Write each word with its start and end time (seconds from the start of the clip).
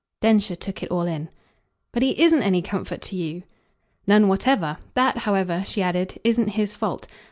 Densher 0.19 0.55
took 0.55 0.81
it 0.81 0.89
all 0.89 1.03
in. 1.05 1.29
"But 1.91 2.01
he 2.01 2.19
isn't 2.19 2.41
any 2.41 2.63
comfort 2.63 3.03
to 3.03 3.15
you!" 3.15 3.43
"None 4.07 4.27
whatever. 4.27 4.79
That, 4.95 5.19
however," 5.29 5.63
she 5.67 5.83
added, 5.83 6.19
"isn't 6.23 6.47
his 6.57 6.73
fault. 6.73 7.05